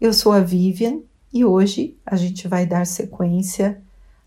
eu 0.00 0.12
sou 0.12 0.30
a 0.30 0.40
Vivian 0.40 1.00
e 1.32 1.44
hoje 1.44 1.96
a 2.06 2.14
gente 2.14 2.46
vai 2.46 2.64
dar 2.64 2.86
sequência 2.86 3.82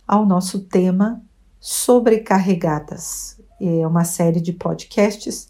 ao 0.05 0.25
nosso 0.25 0.59
tema 0.59 1.21
Sobrecarregadas. 1.61 3.39
É 3.59 3.87
uma 3.87 4.03
série 4.03 4.41
de 4.41 4.51
podcasts 4.51 5.49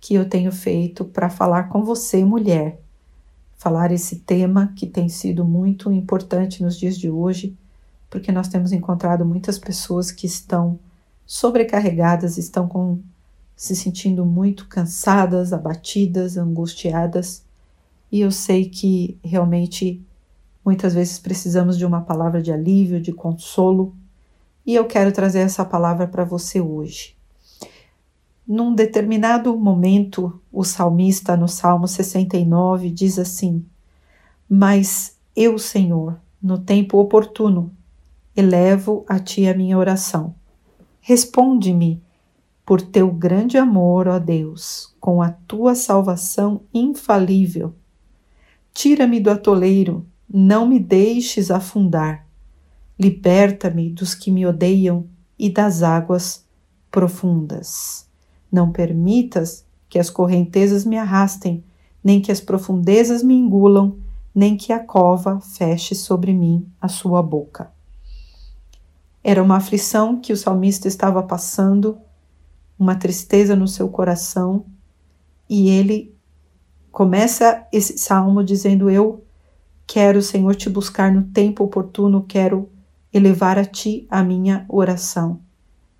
que 0.00 0.14
eu 0.14 0.26
tenho 0.28 0.50
feito 0.50 1.04
para 1.04 1.28
falar 1.28 1.64
com 1.64 1.84
você, 1.84 2.24
mulher. 2.24 2.80
Falar 3.58 3.92
esse 3.92 4.20
tema 4.20 4.72
que 4.74 4.86
tem 4.86 5.08
sido 5.08 5.44
muito 5.44 5.92
importante 5.92 6.62
nos 6.62 6.78
dias 6.78 6.96
de 6.96 7.10
hoje, 7.10 7.54
porque 8.08 8.32
nós 8.32 8.48
temos 8.48 8.72
encontrado 8.72 9.26
muitas 9.26 9.58
pessoas 9.58 10.10
que 10.10 10.26
estão 10.26 10.78
sobrecarregadas, 11.26 12.38
estão 12.38 12.66
com, 12.66 13.00
se 13.54 13.76
sentindo 13.76 14.24
muito 14.24 14.68
cansadas, 14.68 15.52
abatidas, 15.52 16.38
angustiadas 16.38 17.44
e 18.10 18.20
eu 18.20 18.30
sei 18.30 18.68
que 18.68 19.18
realmente 19.22 20.04
muitas 20.64 20.94
vezes 20.94 21.18
precisamos 21.18 21.76
de 21.76 21.84
uma 21.84 22.00
palavra 22.00 22.40
de 22.40 22.52
alívio, 22.52 23.00
de 23.00 23.12
consolo, 23.12 23.94
e 24.64 24.74
eu 24.74 24.86
quero 24.86 25.12
trazer 25.12 25.40
essa 25.40 25.64
palavra 25.64 26.06
para 26.06 26.24
você 26.24 26.60
hoje. 26.60 27.14
Num 28.46 28.74
determinado 28.74 29.56
momento, 29.56 30.40
o 30.50 30.64
salmista, 30.64 31.36
no 31.36 31.48
Salmo 31.48 31.86
69, 31.86 32.90
diz 32.90 33.18
assim: 33.18 33.64
Mas 34.48 35.18
eu, 35.34 35.58
Senhor, 35.58 36.18
no 36.42 36.58
tempo 36.58 36.98
oportuno, 36.98 37.72
elevo 38.36 39.04
a 39.08 39.18
ti 39.18 39.46
a 39.46 39.54
minha 39.54 39.78
oração. 39.78 40.34
Responde-me 41.00 42.02
por 42.64 42.80
teu 42.80 43.10
grande 43.10 43.58
amor, 43.58 44.08
ó 44.08 44.18
Deus, 44.18 44.94
com 45.00 45.20
a 45.20 45.30
tua 45.30 45.74
salvação 45.74 46.62
infalível 46.72 47.74
Tira-me 48.74 49.20
do 49.20 49.30
atoleiro, 49.30 50.04
não 50.28 50.66
me 50.66 50.80
deixes 50.80 51.48
afundar. 51.48 52.26
Liberta-me 52.98 53.88
dos 53.88 54.16
que 54.16 54.32
me 54.32 54.44
odeiam 54.44 55.06
e 55.38 55.48
das 55.48 55.82
águas 55.82 56.44
profundas. 56.90 58.08
Não 58.50 58.72
permitas 58.72 59.64
que 59.88 59.98
as 59.98 60.10
correntezas 60.10 60.84
me 60.84 60.98
arrastem, 60.98 61.62
nem 62.02 62.20
que 62.20 62.32
as 62.32 62.40
profundezas 62.40 63.22
me 63.22 63.34
engulam, 63.34 63.96
nem 64.34 64.56
que 64.56 64.72
a 64.72 64.80
cova 64.80 65.40
feche 65.40 65.94
sobre 65.94 66.32
mim 66.32 66.66
a 66.80 66.88
sua 66.88 67.22
boca. 67.22 67.72
Era 69.22 69.42
uma 69.42 69.56
aflição 69.56 70.20
que 70.20 70.32
o 70.32 70.36
salmista 70.36 70.88
estava 70.88 71.22
passando, 71.22 71.96
uma 72.78 72.96
tristeza 72.96 73.54
no 73.54 73.68
seu 73.68 73.88
coração, 73.88 74.66
e 75.48 75.70
ele 75.70 76.13
Começa 76.94 77.66
esse 77.72 77.98
salmo 77.98 78.44
dizendo: 78.44 78.88
Eu 78.88 79.24
quero, 79.84 80.22
Senhor, 80.22 80.54
te 80.54 80.70
buscar 80.70 81.10
no 81.10 81.24
tempo 81.24 81.64
oportuno, 81.64 82.22
quero 82.22 82.70
elevar 83.12 83.58
a 83.58 83.64
ti 83.64 84.06
a 84.08 84.22
minha 84.22 84.64
oração. 84.68 85.40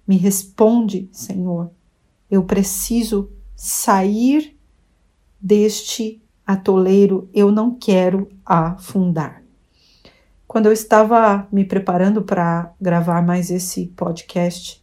Me 0.06 0.16
responde, 0.16 1.08
Senhor. 1.10 1.68
Eu 2.30 2.44
preciso 2.44 3.28
sair 3.56 4.56
deste 5.40 6.22
atoleiro, 6.46 7.28
eu 7.34 7.50
não 7.50 7.74
quero 7.74 8.28
afundar. 8.46 9.42
Quando 10.46 10.66
eu 10.66 10.72
estava 10.72 11.48
me 11.50 11.64
preparando 11.64 12.22
para 12.22 12.72
gravar 12.80 13.20
mais 13.20 13.50
esse 13.50 13.86
podcast, 13.96 14.80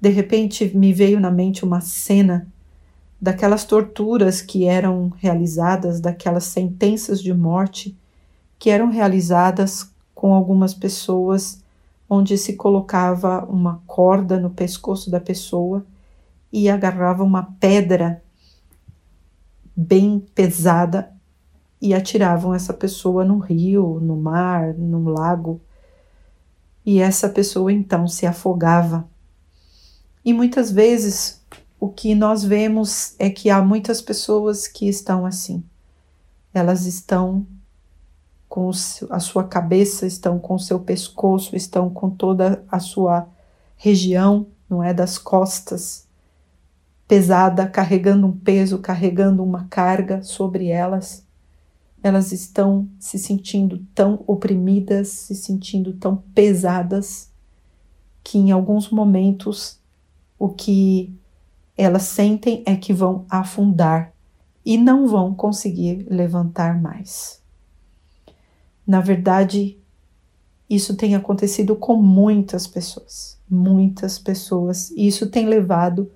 de 0.00 0.08
repente 0.08 0.76
me 0.76 0.92
veio 0.92 1.20
na 1.20 1.30
mente 1.30 1.64
uma 1.64 1.80
cena 1.80 2.52
daquelas 3.20 3.64
torturas 3.64 4.40
que 4.40 4.64
eram 4.64 5.10
realizadas, 5.16 6.00
daquelas 6.00 6.44
sentenças 6.44 7.20
de 7.22 7.34
morte 7.34 7.96
que 8.58 8.70
eram 8.70 8.90
realizadas 8.90 9.90
com 10.14 10.34
algumas 10.34 10.72
pessoas, 10.74 11.62
onde 12.08 12.36
se 12.36 12.54
colocava 12.56 13.44
uma 13.44 13.82
corda 13.86 14.38
no 14.38 14.50
pescoço 14.50 15.10
da 15.10 15.20
pessoa 15.20 15.84
e 16.52 16.68
agarrava 16.68 17.22
uma 17.22 17.54
pedra 17.60 18.22
bem 19.76 20.18
pesada 20.34 21.12
e 21.80 21.94
atiravam 21.94 22.52
essa 22.52 22.74
pessoa 22.74 23.24
no 23.24 23.38
rio, 23.38 23.98
no 24.00 24.16
mar, 24.16 24.74
no 24.74 25.08
lago. 25.08 25.60
E 26.84 27.00
essa 27.00 27.28
pessoa 27.28 27.72
então 27.72 28.06
se 28.06 28.26
afogava. 28.26 29.08
E 30.24 30.34
muitas 30.34 30.70
vezes 30.70 31.39
o 31.80 31.88
que 31.88 32.14
nós 32.14 32.44
vemos 32.44 33.14
é 33.18 33.30
que 33.30 33.48
há 33.48 33.62
muitas 33.62 34.02
pessoas 34.02 34.68
que 34.68 34.86
estão 34.86 35.24
assim. 35.24 35.64
Elas 36.52 36.84
estão 36.84 37.46
com 38.46 38.70
a 39.08 39.18
sua 39.18 39.44
cabeça, 39.44 40.06
estão 40.06 40.38
com 40.38 40.56
o 40.56 40.58
seu 40.58 40.78
pescoço, 40.78 41.56
estão 41.56 41.88
com 41.88 42.10
toda 42.10 42.62
a 42.70 42.78
sua 42.78 43.26
região, 43.76 44.46
não 44.68 44.84
é, 44.84 44.92
das 44.92 45.16
costas 45.16 46.06
pesada, 47.08 47.66
carregando 47.66 48.26
um 48.26 48.32
peso, 48.32 48.78
carregando 48.78 49.42
uma 49.42 49.64
carga 49.64 50.22
sobre 50.22 50.68
elas. 50.68 51.24
Elas 52.02 52.30
estão 52.30 52.88
se 53.00 53.18
sentindo 53.18 53.84
tão 53.94 54.22
oprimidas, 54.26 55.08
se 55.08 55.34
sentindo 55.34 55.94
tão 55.94 56.16
pesadas, 56.34 57.30
que 58.22 58.38
em 58.38 58.52
alguns 58.52 58.90
momentos 58.90 59.80
o 60.38 60.50
que 60.50 61.18
elas 61.82 62.02
sentem 62.02 62.62
é 62.66 62.76
que 62.76 62.92
vão 62.92 63.24
afundar 63.28 64.12
e 64.64 64.76
não 64.76 65.06
vão 65.06 65.34
conseguir 65.34 66.06
levantar 66.08 66.80
mais. 66.80 67.40
Na 68.86 69.00
verdade, 69.00 69.78
isso 70.68 70.96
tem 70.96 71.14
acontecido 71.14 71.74
com 71.74 71.96
muitas 71.96 72.66
pessoas, 72.66 73.38
muitas 73.48 74.18
pessoas, 74.18 74.90
e 74.90 75.06
isso 75.06 75.28
tem 75.28 75.46
levado 75.46 76.10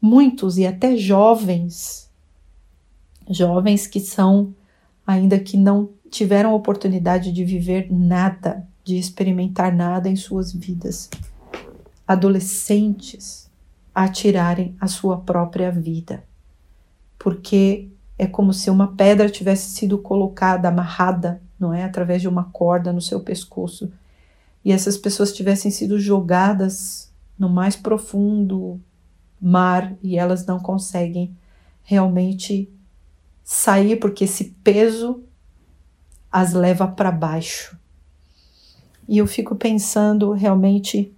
muitos 0.00 0.58
e 0.58 0.66
até 0.66 0.96
jovens, 0.96 2.10
jovens 3.28 3.86
que 3.86 4.00
são 4.00 4.54
ainda 5.06 5.38
que 5.38 5.56
não 5.56 5.90
tiveram 6.10 6.54
oportunidade 6.54 7.32
de 7.32 7.44
viver 7.44 7.90
nada, 7.90 8.66
de 8.84 8.96
experimentar 8.98 9.74
nada 9.74 10.08
em 10.08 10.16
suas 10.16 10.52
vidas, 10.52 11.08
adolescentes, 12.06 13.47
a 13.98 14.06
tirarem 14.06 14.76
a 14.80 14.86
sua 14.86 15.18
própria 15.18 15.72
vida, 15.72 16.22
porque 17.18 17.88
é 18.16 18.28
como 18.28 18.52
se 18.52 18.70
uma 18.70 18.94
pedra 18.94 19.28
tivesse 19.28 19.70
sido 19.70 19.98
colocada, 19.98 20.68
amarrada, 20.68 21.42
não 21.58 21.74
é, 21.74 21.82
através 21.82 22.22
de 22.22 22.28
uma 22.28 22.44
corda 22.44 22.92
no 22.92 23.00
seu 23.00 23.18
pescoço, 23.18 23.92
e 24.64 24.70
essas 24.70 24.96
pessoas 24.96 25.32
tivessem 25.32 25.72
sido 25.72 25.98
jogadas 25.98 27.12
no 27.36 27.48
mais 27.48 27.74
profundo 27.74 28.80
mar 29.40 29.96
e 30.00 30.16
elas 30.16 30.46
não 30.46 30.60
conseguem 30.60 31.36
realmente 31.82 32.72
sair 33.42 33.96
porque 33.96 34.22
esse 34.22 34.56
peso 34.62 35.24
as 36.30 36.52
leva 36.52 36.86
para 36.86 37.10
baixo. 37.10 37.76
E 39.08 39.18
eu 39.18 39.26
fico 39.26 39.56
pensando 39.56 40.30
realmente 40.30 41.12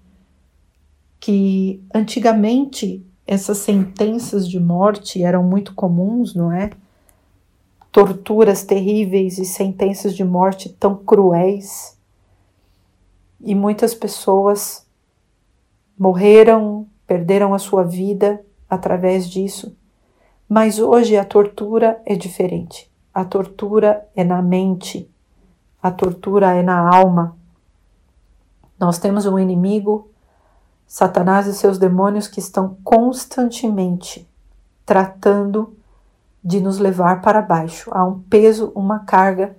que 1.20 1.84
antigamente 1.94 3.06
essas 3.26 3.58
sentenças 3.58 4.48
de 4.48 4.58
morte 4.58 5.22
eram 5.22 5.44
muito 5.44 5.74
comuns, 5.74 6.34
não 6.34 6.50
é? 6.50 6.70
Torturas 7.92 8.64
terríveis 8.64 9.38
e 9.38 9.44
sentenças 9.44 10.16
de 10.16 10.24
morte 10.24 10.70
tão 10.70 10.96
cruéis. 10.96 11.96
E 13.40 13.54
muitas 13.54 13.94
pessoas 13.94 14.86
morreram, 15.98 16.86
perderam 17.06 17.52
a 17.52 17.58
sua 17.58 17.84
vida 17.84 18.44
através 18.68 19.28
disso. 19.28 19.76
Mas 20.48 20.78
hoje 20.78 21.16
a 21.16 21.24
tortura 21.24 22.00
é 22.04 22.16
diferente. 22.16 22.90
A 23.12 23.24
tortura 23.24 24.08
é 24.16 24.24
na 24.24 24.40
mente, 24.40 25.10
a 25.82 25.90
tortura 25.90 26.54
é 26.54 26.62
na 26.62 26.92
alma. 26.94 27.36
Nós 28.78 28.98
temos 28.98 29.26
um 29.26 29.38
inimigo 29.38 30.09
Satanás 30.90 31.46
e 31.46 31.54
seus 31.54 31.78
demônios 31.78 32.26
que 32.26 32.40
estão 32.40 32.76
constantemente 32.82 34.28
tratando 34.84 35.76
de 36.42 36.58
nos 36.58 36.78
levar 36.80 37.22
para 37.22 37.40
baixo. 37.40 37.88
Há 37.94 38.04
um 38.04 38.18
peso, 38.22 38.72
uma 38.74 38.98
carga 38.98 39.56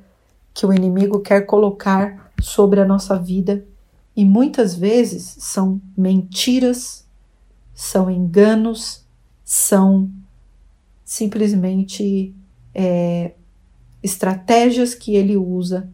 que 0.53 0.65
o 0.65 0.73
inimigo 0.73 1.21
quer 1.21 1.45
colocar 1.45 2.33
sobre 2.41 2.81
a 2.81 2.85
nossa 2.85 3.17
vida 3.17 3.65
e 4.13 4.25
muitas 4.25 4.75
vezes 4.75 5.37
são 5.39 5.79
mentiras, 5.95 7.07
são 7.73 8.11
enganos, 8.11 9.07
são 9.41 10.11
simplesmente 11.05 12.35
é, 12.75 13.35
estratégias 14.03 14.93
que 14.93 15.15
ele 15.15 15.37
usa 15.37 15.89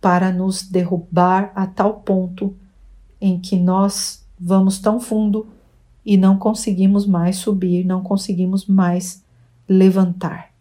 para 0.00 0.32
nos 0.32 0.68
derrubar 0.68 1.52
a 1.54 1.68
tal 1.68 2.00
ponto 2.00 2.56
em 3.20 3.40
que 3.40 3.56
nós 3.56 4.25
vamos 4.38 4.78
tão 4.78 5.00
fundo 5.00 5.46
e 6.04 6.16
não 6.16 6.38
conseguimos 6.38 7.06
mais 7.06 7.36
subir, 7.36 7.84
não 7.84 8.02
conseguimos 8.02 8.66
mais 8.66 9.24
levantar. 9.68 10.52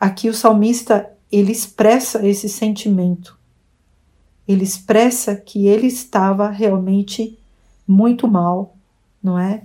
Aqui 0.00 0.28
o 0.28 0.34
salmista 0.34 1.10
ele 1.30 1.52
expressa 1.52 2.26
esse 2.26 2.48
sentimento. 2.48 3.38
Ele 4.46 4.62
expressa 4.62 5.34
que 5.34 5.66
ele 5.66 5.86
estava 5.86 6.48
realmente 6.48 7.38
muito 7.86 8.28
mal, 8.28 8.76
não 9.22 9.38
é? 9.38 9.64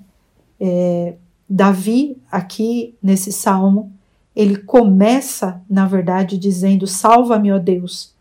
é 0.59 1.15
Davi, 1.49 2.21
aqui 2.31 2.95
nesse 3.01 3.31
salmo, 3.31 3.91
ele 4.35 4.57
começa, 4.57 5.61
na 5.69 5.87
verdade, 5.87 6.37
dizendo: 6.37 6.85
Salva-me, 6.85 7.51
ó 7.51 7.57
Deus, 7.57 8.13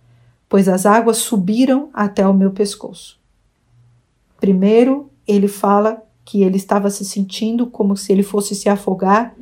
pois 0.49 0.69
as 0.69 0.87
águas 0.87 1.19
subiram 1.19 1.91
até 1.93 2.27
o 2.27 2.33
meu 2.33 2.51
pescoço. 2.51 3.18
Primeiro, 4.39 5.11
ele 5.27 5.49
fala 5.49 6.03
que 6.25 6.43
ele 6.43 6.57
estava 6.57 6.91
se 6.91 7.05
sentindo 7.05 7.67
como 7.67 7.97
se 7.97 8.13
ele 8.13 8.23
fosse 8.23 8.55
se 8.55 8.69
afogar. 8.69 9.35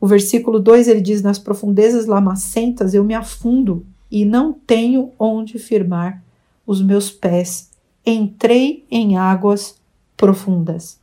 O 0.00 0.06
versículo 0.06 0.58
2 0.58 0.88
ele 0.88 1.00
diz: 1.00 1.22
Nas 1.22 1.38
profundezas 1.38 2.06
lamacentas 2.06 2.94
eu 2.94 3.04
me 3.04 3.14
afundo 3.14 3.86
e 4.10 4.24
não 4.24 4.52
tenho 4.52 5.12
onde 5.18 5.58
firmar 5.58 6.22
os 6.66 6.82
meus 6.82 7.10
pés. 7.10 7.70
Entrei 8.04 8.84
em 8.90 9.16
águas 9.16 9.76
profundas. 10.16 11.00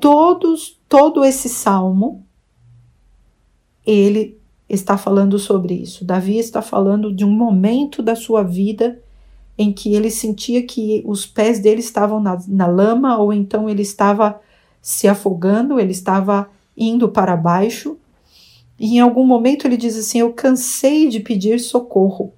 Todos, 0.00 0.78
todo 0.88 1.24
esse 1.24 1.48
salmo 1.48 2.24
ele 3.86 4.38
está 4.68 4.98
falando 4.98 5.38
sobre 5.38 5.74
isso. 5.74 6.04
Davi 6.04 6.38
está 6.38 6.60
falando 6.60 7.12
de 7.12 7.24
um 7.24 7.30
momento 7.30 8.02
da 8.02 8.16
sua 8.16 8.42
vida 8.42 9.00
em 9.56 9.72
que 9.72 9.94
ele 9.94 10.10
sentia 10.10 10.62
que 10.66 11.02
os 11.06 11.26
pés 11.26 11.60
dele 11.60 11.80
estavam 11.80 12.20
na, 12.20 12.38
na 12.48 12.66
lama, 12.66 13.18
ou 13.18 13.32
então 13.32 13.68
ele 13.68 13.82
estava 13.82 14.40
se 14.82 15.06
afogando, 15.06 15.78
ele 15.78 15.92
estava 15.92 16.50
indo 16.76 17.08
para 17.08 17.36
baixo. 17.36 17.96
E 18.78 18.96
em 18.96 19.00
algum 19.00 19.24
momento 19.24 19.66
ele 19.66 19.76
diz 19.76 19.96
assim: 19.96 20.18
Eu 20.18 20.32
cansei 20.32 21.08
de 21.08 21.20
pedir 21.20 21.60
socorro. 21.60 22.32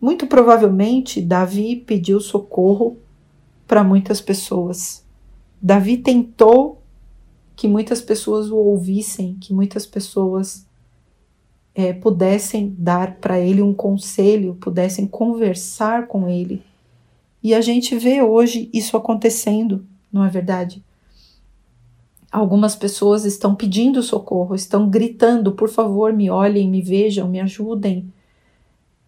Muito 0.00 0.26
provavelmente, 0.26 1.20
Davi 1.20 1.74
pediu 1.74 2.20
socorro 2.20 2.98
para 3.66 3.82
muitas 3.82 4.20
pessoas. 4.20 5.04
Davi 5.60 5.96
tentou 5.96 6.80
que 7.56 7.66
muitas 7.66 8.00
pessoas 8.00 8.48
o 8.50 8.56
ouvissem, 8.56 9.36
que 9.40 9.52
muitas 9.52 9.84
pessoas 9.84 10.67
é, 11.78 11.92
pudessem 11.92 12.74
dar 12.76 13.18
para 13.20 13.38
ele 13.38 13.62
um 13.62 13.72
conselho, 13.72 14.56
pudessem 14.56 15.06
conversar 15.06 16.08
com 16.08 16.28
ele. 16.28 16.60
E 17.40 17.54
a 17.54 17.60
gente 17.60 17.96
vê 17.96 18.20
hoje 18.20 18.68
isso 18.74 18.96
acontecendo, 18.96 19.86
não 20.12 20.24
é 20.24 20.28
verdade? 20.28 20.82
Algumas 22.32 22.74
pessoas 22.74 23.24
estão 23.24 23.54
pedindo 23.54 24.02
socorro, 24.02 24.56
estão 24.56 24.90
gritando, 24.90 25.52
por 25.52 25.68
favor, 25.68 26.12
me 26.12 26.28
olhem, 26.28 26.68
me 26.68 26.82
vejam, 26.82 27.28
me 27.28 27.38
ajudem. 27.38 28.12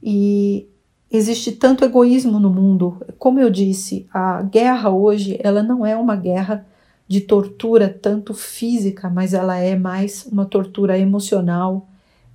E 0.00 0.68
existe 1.10 1.50
tanto 1.50 1.84
egoísmo 1.84 2.38
no 2.38 2.50
mundo. 2.50 3.04
Como 3.18 3.40
eu 3.40 3.50
disse, 3.50 4.06
a 4.14 4.42
guerra 4.42 4.90
hoje, 4.90 5.36
ela 5.42 5.60
não 5.60 5.84
é 5.84 5.96
uma 5.96 6.14
guerra 6.14 6.64
de 7.08 7.20
tortura 7.20 7.88
tanto 7.88 8.32
física, 8.32 9.10
mas 9.10 9.34
ela 9.34 9.58
é 9.58 9.74
mais 9.74 10.24
uma 10.26 10.46
tortura 10.46 10.96
emocional, 10.96 11.89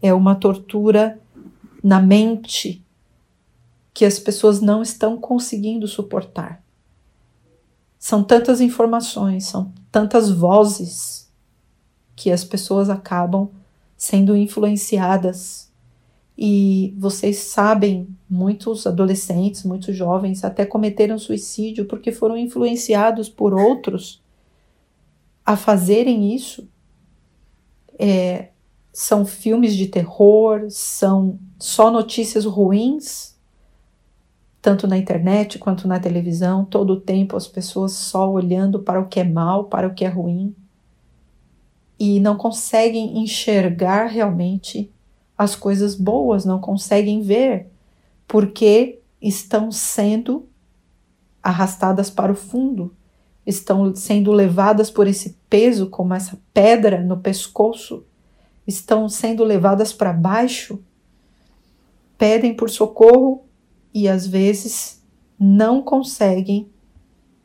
é 0.06 0.13
uma 0.13 0.36
tortura 0.36 1.19
na 1.84 2.00
mente 2.00 2.86
que 3.92 4.06
as 4.06 4.19
pessoas 4.19 4.62
não 4.62 4.84
estão 4.84 5.18
conseguindo 5.18 5.88
suportar. 5.88 6.63
São 7.98 8.24
tantas 8.24 8.62
informações, 8.62 9.46
são 9.46 9.74
tantas 9.92 10.30
vozes 10.30 11.28
que 12.16 12.30
as 12.30 12.44
pessoas 12.44 12.88
acabam 12.88 13.50
sendo 13.98 14.36
influenciadas. 14.36 15.72
E 16.38 16.94
vocês 17.00 17.38
sabem, 17.38 18.07
muitos 18.30 18.86
adolescentes, 18.86 19.63
muitos 19.63 19.96
jovens 19.96 20.44
até 20.44 20.68
cometeram 20.68 21.18
suicídio 21.18 21.86
porque 21.86 22.12
foram 22.12 22.38
influenciados 22.38 23.28
por 23.28 23.56
outros 23.56 24.22
a 25.44 25.57
fazerem 25.57 26.36
isso. 26.36 26.69
É, 27.98 28.50
são 28.97 29.25
filmes 29.25 29.75
de 29.75 29.88
terror, 29.88 30.68
são 30.69 31.38
só 31.59 31.92
notícias 31.92 32.45
ruins, 32.45 33.36
tanto 34.62 34.88
na 34.88 34.97
internet 34.97 35.59
quanto 35.59 35.86
na 35.86 36.00
televisão, 36.00 36.63
todo 36.63 36.94
o 36.94 37.01
tempo 37.01 37.36
as 37.36 37.45
pessoas 37.45 37.92
só 37.92 38.31
olhando 38.31 38.80
para 38.80 39.01
o 39.01 39.07
que 39.07 39.19
é 39.19 39.25
mal, 39.25 39.65
para 39.65 39.86
o 39.86 39.94
que 39.94 40.06
é 40.06 40.07
ruim, 40.07 40.56
e 42.00 42.21
não 42.21 42.38
conseguem 42.38 43.19
enxergar 43.19 44.06
realmente 44.06 44.89
as 45.38 45.57
coisas 45.57 45.94
boas, 45.94 46.45
não 46.45 46.62
conseguem 46.62 47.21
ver, 47.21 47.69
porque 48.25 49.01
estão 49.21 49.74
sendo 49.74 50.47
arrastadas 51.44 52.09
para 52.09 52.31
o 52.31 52.36
fundo 52.36 52.95
estão 53.45 53.94
sendo 53.95 54.31
levadas 54.31 54.89
por 54.89 55.06
esse 55.06 55.38
peso, 55.47 55.88
como 55.88 56.13
essa 56.13 56.39
pedra 56.51 57.01
no 57.01 57.18
pescoço, 57.18 58.03
estão 58.68 59.08
sendo 59.08 59.44
levadas 59.44 59.94
para 59.94 60.14
baixo, 60.14 60.84
pedem 62.18 62.54
por 62.54 62.70
socorro 62.70 63.44
e 63.94 64.08
às 64.08 64.26
vezes 64.26 65.04
não 65.40 65.82
conseguem 65.82 66.70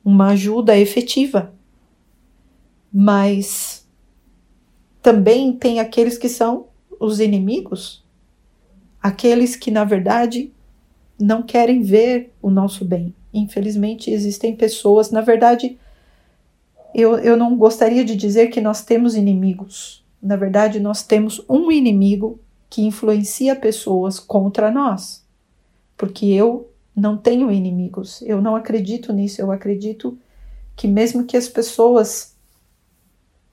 uma 0.05 0.29
ajuda 0.29 0.77
efetiva. 0.77 1.53
Mas 2.93 3.87
também 5.03 5.53
tem 5.53 5.81
aqueles 5.81 6.19
que 6.19 6.29
são 6.29 6.67
os 6.99 7.21
inimigos, 7.21 8.05
aqueles 9.03 9.57
que 9.57 9.71
na 9.71 9.85
verdade 9.85 10.53
não 11.19 11.43
querem 11.43 11.83
ver 11.83 12.33
o 12.43 12.50
nosso 12.50 12.85
bem. 12.85 13.15
Infelizmente 13.33 14.11
existem 14.11 14.57
pessoas, 14.57 15.11
na 15.11 15.21
verdade, 15.21 15.79
eu, 16.95 17.17
eu 17.19 17.37
não 17.37 17.57
gostaria 17.57 18.05
de 18.05 18.17
dizer 18.17 18.49
que 18.49 18.61
nós 18.61 18.85
temos 18.85 19.15
inimigos. 19.15 20.00
Na 20.23 20.37
verdade, 20.37 20.81
nós 20.81 21.03
temos 21.03 21.43
um 21.49 21.71
inimigo 21.71 22.39
que 22.69 22.83
influencia 22.83 23.57
pessoas 23.57 24.19
contra 24.21 24.71
nós. 24.71 25.25
Porque 25.97 26.27
eu 26.27 26.71
não 26.95 27.17
tenho 27.17 27.50
inimigos. 27.50 28.23
Eu 28.23 28.41
não 28.41 28.55
acredito 28.55 29.12
nisso. 29.12 29.41
Eu 29.41 29.50
acredito 29.50 30.19
que, 30.77 30.87
mesmo 30.87 31.25
que 31.25 31.37
as 31.37 31.49
pessoas 31.49 32.35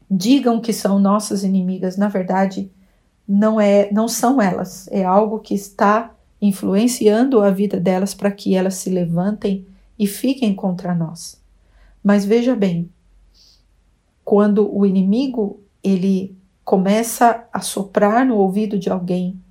digam 0.10 0.62
que 0.62 0.72
são 0.72 1.00
nossas 1.00 1.44
inimigas, 1.44 1.98
na 1.98 2.08
verdade, 2.08 2.72
não 3.28 3.60
é, 3.60 3.92
não 3.92 4.08
são 4.08 4.42
elas. 4.42 4.88
É 4.90 5.04
algo 5.04 5.40
que 5.40 5.54
está 5.54 6.16
influenciando 6.42 7.42
a 7.42 7.50
vida 7.50 7.80
delas 7.80 8.14
para 8.14 8.32
que 8.32 8.56
elas 8.56 8.76
se 8.76 8.90
levantem 8.90 9.66
e 9.98 10.06
fiquem 10.06 10.54
contra 10.54 10.94
nós. 10.94 11.42
Mas 12.04 12.24
veja 12.24 12.56
bem, 12.56 12.90
quando 14.24 14.74
o 14.74 14.86
inimigo 14.86 15.60
ele 15.84 16.37
começa 16.68 17.48
a 17.54 17.62
soprar 17.62 18.26
no 18.26 18.36
ouvido 18.36 18.78
de 18.78 18.90
alguém 18.90 19.42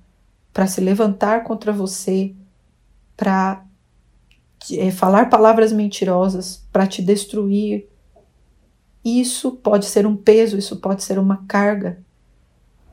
para 0.53 0.67
se 0.67 0.79
levantar 0.79 1.43
contra 1.43 1.73
você, 1.73 2.35
para 3.15 3.65
é, 4.73 4.91
falar 4.91 5.27
palavras 5.27 5.73
mentirosas, 5.73 6.63
para 6.71 6.85
te 6.85 7.01
destruir, 7.01 7.87
isso 9.03 9.53
pode 9.53 9.87
ser 9.87 10.05
um 10.05 10.15
peso, 10.15 10.59
isso 10.59 10.75
pode 10.75 11.03
ser 11.03 11.17
uma 11.17 11.43
carga 11.47 11.97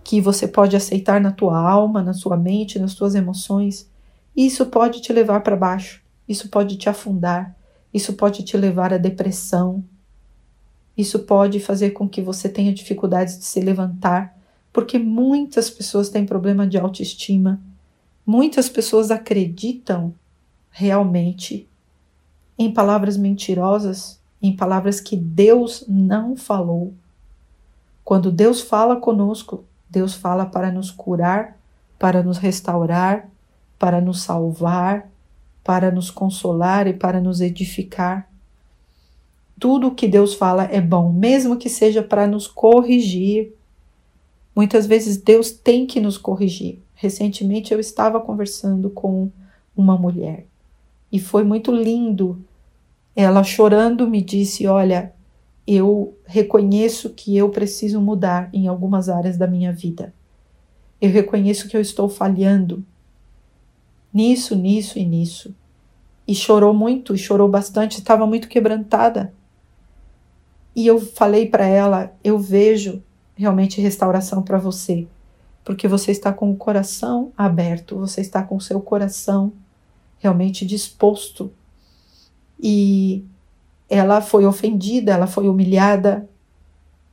que 0.03 0.23
você 0.23 0.49
pode 0.49 0.75
aceitar 0.75 1.21
na 1.21 1.31
tua 1.31 1.59
alma, 1.59 2.03
na 2.03 2.15
sua 2.15 2.39
mente, 2.39 2.79
nas 2.79 2.95
tuas 2.95 3.15
emoções. 3.15 3.91
Isso 4.35 4.65
pode 4.65 5.03
te 5.03 5.13
levar 5.13 5.41
para 5.41 5.55
baixo, 5.55 6.03
isso 6.27 6.49
pode 6.49 6.79
te 6.79 6.89
afundar, 6.89 7.55
isso 7.93 8.15
pode 8.15 8.43
te 8.43 8.57
levar 8.57 8.91
à 8.95 8.97
depressão, 8.97 9.85
isso 10.97 11.21
pode 11.21 11.59
fazer 11.59 11.91
com 11.91 12.09
que 12.09 12.23
você 12.23 12.49
tenha 12.49 12.73
dificuldades 12.73 13.39
de 13.39 13.45
se 13.45 13.61
levantar, 13.61 14.37
porque 14.73 14.99
muitas 14.99 15.71
pessoas 15.71 16.09
têm 16.09 16.25
problema 16.25 16.67
de 16.67 16.79
autoestima. 16.79 17.61
Muitas 18.27 18.69
pessoas 18.69 19.11
acreditam 19.11 20.15
realmente 20.71 21.69
em 22.59 22.73
palavras 22.73 23.17
mentirosas, 23.17 24.21
em 24.41 24.55
palavras 24.55 25.01
que 25.01 25.17
Deus 25.17 25.85
não 25.89 26.37
falou. 26.37 26.95
Quando 28.05 28.31
Deus 28.31 28.61
fala 28.61 28.97
conosco, 28.97 29.65
Deus 29.89 30.15
fala 30.15 30.47
para 30.47 30.71
nos 30.71 30.91
curar, 30.91 31.57
para 31.99 32.23
nos 32.23 32.39
restaurar, 32.39 33.29
para 33.79 34.01
nos 34.01 34.23
salvar, 34.23 35.09
para 35.63 35.91
nos 35.91 36.11
consolar 36.11 36.87
e 36.87 36.93
para 36.93 37.21
nos 37.21 37.41
edificar. 37.41 38.29
Tudo 39.65 39.87
o 39.87 39.95
que 39.95 40.07
Deus 40.07 40.35
fala 40.35 40.65
é 40.65 40.79
bom, 40.79 41.11
mesmo 41.11 41.57
que 41.57 41.71
seja 41.71 42.03
para 42.03 42.27
nos 42.27 42.47
corrigir. 42.47 43.55
Muitas 44.55 44.85
vezes 44.87 45.17
Deus 45.17 45.53
tem 45.53 45.87
que 45.87 46.03
nos 46.03 46.19
corrigir. 46.19 46.81
Recentemente 46.95 47.73
eu 47.73 47.81
estava 47.81 48.21
conversando 48.21 48.91
com 48.91 49.31
uma 49.75 49.97
mulher 49.97 50.45
e 51.11 51.19
foi 51.19 51.45
muito 51.45 51.73
lindo. 51.73 52.45
Ela 53.17 53.43
chorando 53.43 54.07
me 54.07 54.21
disse: 54.21 54.67
Olha, 54.67 55.15
eu 55.67 56.15
reconheço 56.27 57.09
que 57.15 57.35
eu 57.35 57.49
preciso 57.49 58.03
mudar 58.03 58.51
em 58.53 58.69
algumas 58.69 59.09
áreas 59.09 59.39
da 59.39 59.47
minha 59.47 59.73
vida. 59.73 60.13
Eu 61.01 61.09
reconheço 61.09 61.69
que 61.69 61.77
eu 61.79 61.81
estou 61.81 62.07
falhando 62.07 62.85
nisso, 64.13 64.55
nisso 64.55 64.99
e 64.99 65.07
nisso. 65.07 65.55
E 66.29 66.35
chorou 66.35 66.75
muito, 66.75 67.17
chorou 67.17 67.49
bastante, 67.49 67.97
estava 67.97 68.27
muito 68.27 68.47
quebrantada. 68.47 69.33
E 70.75 70.87
eu 70.87 71.01
falei 71.01 71.49
para 71.49 71.67
ela: 71.67 72.13
eu 72.23 72.39
vejo 72.39 73.03
realmente 73.35 73.81
restauração 73.81 74.43
para 74.43 74.59
você, 74.59 75.07
porque 75.65 75.89
você 75.89 76.11
está 76.11 76.33
com 76.33 76.51
o 76.51 76.57
coração 76.57 77.33
aberto, 77.37 77.99
você 77.99 78.21
está 78.21 78.43
com 78.43 78.57
o 78.57 78.61
seu 78.61 78.81
coração 78.81 79.53
realmente 80.19 80.65
disposto. 80.65 81.53
E 82.59 83.25
ela 83.89 84.21
foi 84.21 84.47
ofendida, 84.47 85.13
ela 85.13 85.27
foi 85.27 85.49
humilhada, 85.49 86.29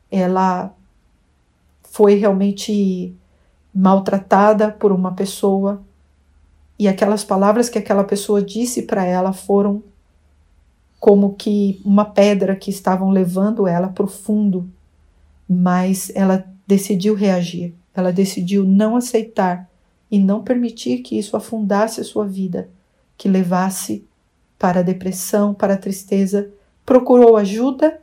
ela 0.10 0.74
foi 1.84 2.15
realmente 2.15 3.15
maltratada 3.74 4.72
por 4.72 4.91
uma 4.91 5.13
pessoa 5.13 5.82
e 6.82 6.88
aquelas 6.88 7.24
palavras 7.24 7.70
que 7.70 7.77
aquela 7.77 8.03
pessoa 8.03 8.41
disse 8.41 8.82
para 8.82 9.06
ela 9.06 9.34
foram 9.34 9.84
como 11.01 11.34
que 11.34 11.81
uma 11.84 12.05
pedra 12.05 12.55
que 12.55 12.70
estavam 12.70 13.10
levando 13.10 13.67
ela 13.67 13.88
para 13.88 14.05
o 14.05 14.08
fundo, 14.08 14.70
mas 15.50 16.12
ela 16.13 16.46
decidiu 16.67 17.15
reagir, 17.15 17.74
ela 17.91 18.13
decidiu 18.13 18.63
não 18.63 18.96
aceitar 18.96 19.67
e 20.12 20.20
não 20.20 20.43
permitir 20.43 21.00
que 21.00 21.17
isso 21.17 21.36
afundasse 21.36 22.00
a 22.00 22.03
sua 22.03 22.27
vida, 22.27 22.70
que 23.17 23.27
levasse 23.27 24.05
para 24.60 24.81
a 24.81 24.84
depressão, 24.84 25.55
para 25.55 25.74
a 25.74 25.77
tristeza, 25.77 26.51
procurou 26.86 27.36
ajuda 27.36 28.00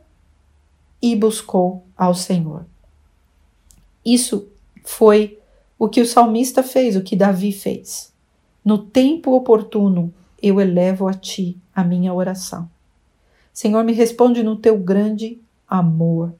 e 1.01 1.15
buscou 1.15 1.85
ao 1.95 2.13
Senhor. 2.13 2.65
Isso 4.05 4.49
foi 4.83 5.39
o 5.77 5.87
que 5.87 6.01
o 6.01 6.05
salmista 6.05 6.61
fez, 6.61 6.97
o 6.97 7.01
que 7.01 7.15
Davi 7.15 7.53
fez. 7.53 8.11
No 8.63 8.77
tempo 8.77 9.31
oportuno, 9.31 10.13
eu 10.43 10.59
elevo 10.59 11.07
a 11.07 11.13
ti 11.13 11.57
a 11.73 11.81
minha 11.81 12.13
oração. 12.13 12.69
Senhor, 13.59 13.83
me 13.83 13.91
responde 13.91 14.41
no 14.41 14.55
teu 14.55 14.77
grande 14.77 15.37
amor. 15.67 16.33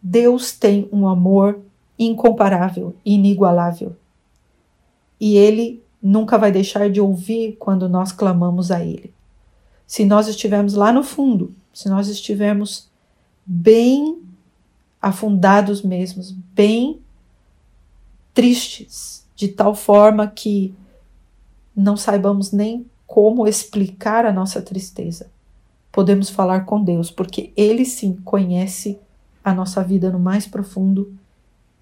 Deus 0.00 0.50
tem 0.50 0.88
um 0.90 1.06
amor 1.06 1.60
incomparável, 1.98 2.96
inigualável. 3.04 3.94
E 5.20 5.36
Ele 5.36 5.82
nunca 6.02 6.38
vai 6.38 6.50
deixar 6.50 6.88
de 6.88 6.98
ouvir 6.98 7.56
quando 7.58 7.90
nós 7.90 8.10
clamamos 8.10 8.70
a 8.70 8.82
Ele. 8.82 9.12
Se 9.86 10.02
nós 10.06 10.28
estivermos 10.28 10.72
lá 10.72 10.94
no 10.94 11.04
fundo, 11.04 11.54
se 11.74 11.90
nós 11.90 12.08
estivermos 12.08 12.88
bem 13.44 14.18
afundados 14.98 15.82
mesmos, 15.82 16.30
bem 16.30 17.02
tristes, 18.32 19.26
de 19.36 19.48
tal 19.48 19.74
forma 19.74 20.26
que 20.26 20.74
não 21.76 21.98
saibamos 21.98 22.50
nem 22.50 22.86
como 23.06 23.46
explicar 23.46 24.24
a 24.24 24.32
nossa 24.32 24.62
tristeza 24.62 25.30
podemos 25.92 26.30
falar 26.30 26.64
com 26.64 26.82
Deus, 26.82 27.10
porque 27.10 27.52
Ele 27.54 27.84
sim 27.84 28.16
conhece 28.24 28.98
a 29.44 29.54
nossa 29.54 29.84
vida 29.84 30.10
no 30.10 30.18
mais 30.18 30.46
profundo 30.46 31.14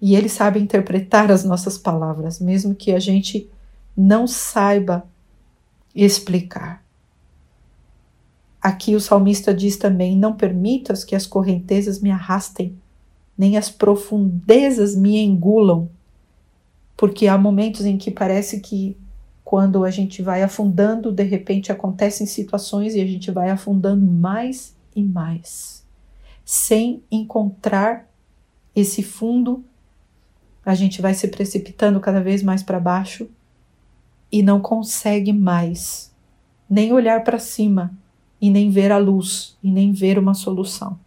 e 0.01 0.15
Ele 0.15 0.27
sabe 0.27 0.59
interpretar 0.59 1.31
as 1.31 1.45
nossas 1.45 1.77
palavras, 1.77 2.39
mesmo 2.39 2.75
que 2.75 2.91
a 2.91 2.99
gente 2.99 3.49
não 3.95 4.27
saiba 4.27 5.05
explicar. 5.95 6.83
Aqui 8.61 8.95
o 8.95 9.01
salmista 9.01 9.53
diz 9.53 9.77
também: 9.77 10.17
Não 10.17 10.33
permitas 10.35 11.03
que 11.03 11.15
as 11.15 11.25
correntezas 11.25 11.99
me 11.99 12.11
arrastem, 12.11 12.77
nem 13.37 13.57
as 13.57 13.69
profundezas 13.69 14.95
me 14.95 15.17
engulam, 15.17 15.89
porque 16.95 17.27
há 17.27 17.37
momentos 17.37 17.85
em 17.85 17.97
que 17.97 18.11
parece 18.11 18.59
que 18.59 18.97
quando 19.51 19.83
a 19.83 19.91
gente 19.91 20.21
vai 20.21 20.41
afundando, 20.41 21.11
de 21.11 21.23
repente 21.23 21.73
acontecem 21.73 22.25
situações 22.25 22.95
e 22.95 23.01
a 23.01 23.05
gente 23.05 23.29
vai 23.31 23.49
afundando 23.49 24.05
mais 24.05 24.73
e 24.95 25.03
mais. 25.03 25.85
Sem 26.45 27.03
encontrar 27.11 28.09
esse 28.73 29.03
fundo, 29.03 29.61
a 30.65 30.73
gente 30.73 31.01
vai 31.01 31.13
se 31.13 31.27
precipitando 31.27 31.99
cada 31.99 32.21
vez 32.21 32.41
mais 32.41 32.63
para 32.63 32.79
baixo 32.79 33.29
e 34.31 34.41
não 34.41 34.61
consegue 34.61 35.33
mais 35.33 36.15
nem 36.69 36.93
olhar 36.93 37.21
para 37.21 37.37
cima 37.37 37.93
e 38.39 38.49
nem 38.49 38.69
ver 38.69 38.89
a 38.89 38.97
luz 38.97 39.57
e 39.61 39.69
nem 39.69 39.91
ver 39.91 40.17
uma 40.17 40.33
solução. 40.33 40.97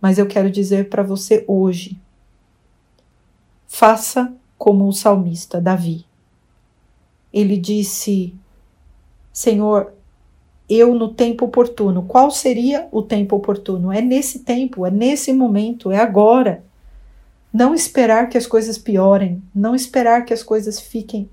Mas 0.00 0.18
eu 0.18 0.26
quero 0.26 0.50
dizer 0.50 0.88
para 0.88 1.04
você 1.04 1.44
hoje: 1.46 1.96
faça 3.68 4.34
como 4.58 4.88
o 4.88 4.92
salmista 4.92 5.60
Davi 5.60 6.05
ele 7.36 7.58
disse: 7.58 8.34
Senhor, 9.30 9.92
eu 10.66 10.94
no 10.94 11.12
tempo 11.12 11.44
oportuno. 11.44 12.04
Qual 12.04 12.30
seria 12.30 12.88
o 12.90 13.02
tempo 13.02 13.36
oportuno? 13.36 13.92
É 13.92 14.00
nesse 14.00 14.38
tempo, 14.38 14.86
é 14.86 14.90
nesse 14.90 15.34
momento, 15.34 15.92
é 15.92 15.98
agora. 15.98 16.64
Não 17.52 17.74
esperar 17.74 18.30
que 18.30 18.38
as 18.38 18.46
coisas 18.46 18.78
piorem, 18.78 19.42
não 19.54 19.74
esperar 19.74 20.24
que 20.24 20.32
as 20.32 20.42
coisas 20.42 20.80
fiquem 20.80 21.28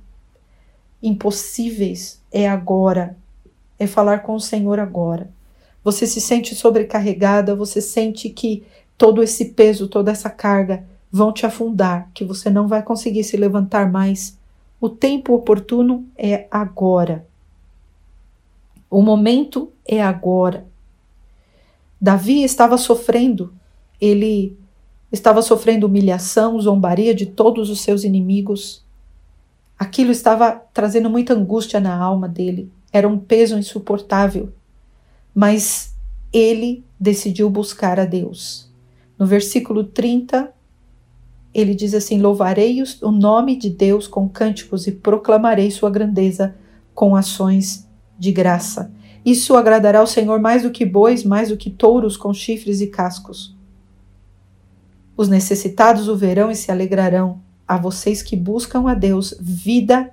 impossíveis. 1.02 2.22
É 2.30 2.50
agora. 2.50 3.16
É 3.80 3.88
falar 3.88 4.20
com 4.20 4.36
o 4.36 4.42
Senhor 4.42 4.80
agora. 4.80 5.30
Você 5.86 6.06
se 6.06 6.20
sente 6.20 6.54
sobrecarregada, 6.54 7.56
você 7.56 7.80
sente 7.80 8.30
que 8.30 8.66
todo 8.98 9.24
esse 9.24 9.46
peso, 9.46 9.88
toda 9.88 10.12
essa 10.12 10.30
carga 10.30 10.86
vão 11.10 11.32
te 11.32 11.46
afundar, 11.46 12.10
que 12.14 12.26
você 12.26 12.50
não 12.50 12.68
vai 12.68 12.84
conseguir 12.84 13.24
se 13.24 13.38
levantar 13.38 13.90
mais. 13.90 14.38
O 14.84 14.90
tempo 14.90 15.34
oportuno 15.34 16.06
é 16.18 16.46
agora. 16.52 17.26
O 18.90 19.02
momento 19.02 19.72
é 19.86 20.04
agora. 20.04 20.68
Davi 22.02 22.44
estava 22.44 22.78
sofrendo, 22.78 23.54
ele 24.02 24.58
estava 25.10 25.42
sofrendo 25.42 25.88
humilhação, 25.88 26.60
zombaria 26.60 27.16
de 27.16 27.28
todos 27.28 27.70
os 27.70 27.80
seus 27.80 28.04
inimigos. 28.04 28.84
Aquilo 29.80 30.12
estava 30.12 30.52
trazendo 30.74 31.10
muita 31.10 31.34
angústia 31.34 31.80
na 31.80 31.96
alma 31.96 32.28
dele, 32.28 32.70
era 32.92 33.08
um 33.08 33.18
peso 33.18 33.58
insuportável. 33.58 34.52
Mas 35.34 35.96
ele 36.34 36.84
decidiu 37.00 37.50
buscar 37.50 38.02
a 38.02 38.06
Deus. 38.06 38.70
No 39.18 39.26
versículo 39.26 39.86
30, 39.86 40.54
ele 41.54 41.76
diz 41.76 41.94
assim: 41.94 42.20
Louvarei 42.20 42.82
o 43.02 43.12
nome 43.12 43.56
de 43.56 43.70
Deus 43.70 44.08
com 44.08 44.28
cânticos 44.28 44.88
e 44.88 44.92
proclamarei 44.92 45.70
sua 45.70 45.90
grandeza 45.90 46.56
com 46.96 47.16
ações 47.16 47.88
de 48.18 48.32
graça. 48.32 48.92
Isso 49.26 49.56
agradará 49.56 50.00
ao 50.00 50.08
Senhor 50.08 50.40
mais 50.40 50.64
do 50.64 50.72
que 50.72 50.86
bois, 50.86 51.24
mais 51.24 51.50
do 51.50 51.58
que 51.58 51.70
touros 51.70 52.18
com 52.18 52.34
chifres 52.34 52.82
e 52.82 52.88
cascos. 52.88 53.56
Os 55.16 55.30
necessitados 55.30 56.08
o 56.08 56.18
verão 56.18 56.50
e 56.50 56.56
se 56.56 56.72
alegrarão, 56.72 57.40
a 57.68 57.78
vocês 57.78 58.22
que 58.22 58.36
buscam 58.36 58.90
a 58.90 58.94
Deus, 58.94 59.34
vida 59.40 60.12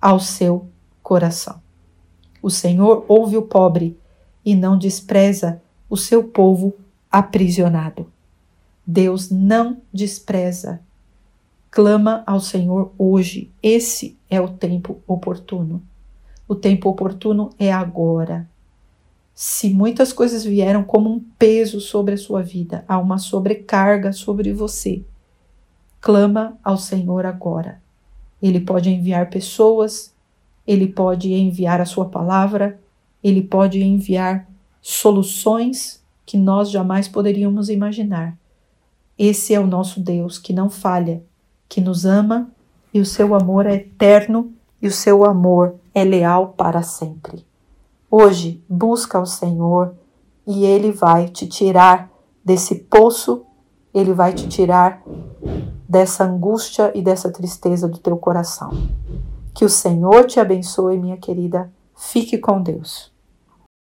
ao 0.00 0.18
seu 0.18 0.68
coração. 1.02 1.60
O 2.42 2.50
Senhor 2.50 3.04
ouve 3.06 3.36
o 3.36 3.42
pobre 3.42 3.96
e 4.44 4.54
não 4.54 4.76
despreza 4.76 5.62
o 5.88 5.96
seu 5.96 6.24
povo 6.24 6.74
aprisionado. 7.10 8.10
Deus 8.90 9.30
não 9.30 9.82
despreza. 9.92 10.80
Clama 11.70 12.22
ao 12.26 12.40
Senhor 12.40 12.90
hoje. 12.96 13.50
Esse 13.62 14.16
é 14.30 14.40
o 14.40 14.48
tempo 14.48 15.02
oportuno. 15.06 15.82
O 16.48 16.54
tempo 16.54 16.88
oportuno 16.88 17.50
é 17.58 17.70
agora. 17.70 18.48
Se 19.34 19.68
muitas 19.68 20.10
coisas 20.10 20.42
vieram 20.42 20.82
como 20.82 21.10
um 21.10 21.20
peso 21.38 21.82
sobre 21.82 22.14
a 22.14 22.16
sua 22.16 22.42
vida, 22.42 22.82
há 22.88 22.98
uma 22.98 23.18
sobrecarga 23.18 24.10
sobre 24.10 24.54
você, 24.54 25.02
clama 26.00 26.56
ao 26.64 26.78
Senhor 26.78 27.26
agora. 27.26 27.82
Ele 28.40 28.58
pode 28.58 28.88
enviar 28.88 29.28
pessoas, 29.28 30.14
ele 30.66 30.88
pode 30.88 31.30
enviar 31.34 31.78
a 31.78 31.84
sua 31.84 32.06
palavra, 32.06 32.80
ele 33.22 33.42
pode 33.42 33.82
enviar 33.82 34.48
soluções 34.80 36.02
que 36.24 36.38
nós 36.38 36.70
jamais 36.70 37.06
poderíamos 37.06 37.68
imaginar. 37.68 38.37
Esse 39.18 39.52
é 39.52 39.58
o 39.58 39.66
nosso 39.66 39.98
Deus 39.98 40.38
que 40.38 40.52
não 40.52 40.70
falha, 40.70 41.24
que 41.68 41.80
nos 41.80 42.06
ama 42.06 42.48
e 42.94 43.00
o 43.00 43.04
seu 43.04 43.34
amor 43.34 43.66
é 43.66 43.74
eterno 43.74 44.52
e 44.80 44.86
o 44.86 44.92
seu 44.92 45.24
amor 45.24 45.74
é 45.92 46.04
leal 46.04 46.54
para 46.56 46.82
sempre. 46.82 47.44
Hoje, 48.10 48.62
busca 48.68 49.18
o 49.18 49.26
Senhor 49.26 49.94
e 50.46 50.64
Ele 50.64 50.92
vai 50.92 51.28
te 51.28 51.46
tirar 51.46 52.08
desse 52.44 52.76
poço, 52.76 53.44
Ele 53.92 54.14
vai 54.14 54.32
te 54.32 54.48
tirar 54.48 55.02
dessa 55.88 56.24
angústia 56.24 56.92
e 56.94 57.02
dessa 57.02 57.30
tristeza 57.30 57.88
do 57.88 57.98
teu 57.98 58.16
coração. 58.16 58.70
Que 59.52 59.64
o 59.64 59.68
Senhor 59.68 60.26
te 60.26 60.38
abençoe, 60.38 60.96
minha 60.96 61.16
querida. 61.16 61.70
Fique 61.96 62.38
com 62.38 62.62
Deus. 62.62 63.12